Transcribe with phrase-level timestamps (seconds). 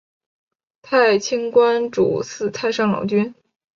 [0.81, 3.35] 太清观主祀太上老君。